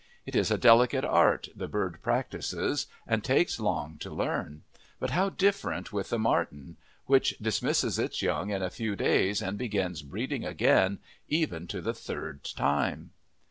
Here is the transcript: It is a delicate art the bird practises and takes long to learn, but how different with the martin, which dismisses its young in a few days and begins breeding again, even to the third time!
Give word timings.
It 0.25 0.35
is 0.35 0.49
a 0.49 0.57
delicate 0.57 1.05
art 1.05 1.49
the 1.55 1.67
bird 1.67 1.99
practises 2.01 2.87
and 3.05 3.23
takes 3.23 3.59
long 3.59 3.97
to 3.99 4.09
learn, 4.09 4.63
but 4.99 5.11
how 5.11 5.29
different 5.29 5.93
with 5.93 6.09
the 6.09 6.17
martin, 6.17 6.77
which 7.05 7.37
dismisses 7.39 7.99
its 7.99 8.23
young 8.23 8.49
in 8.49 8.63
a 8.63 8.71
few 8.71 8.95
days 8.95 9.43
and 9.43 9.59
begins 9.59 10.01
breeding 10.01 10.43
again, 10.43 10.97
even 11.27 11.67
to 11.67 11.81
the 11.81 11.93
third 11.93 12.43
time! 12.43 13.11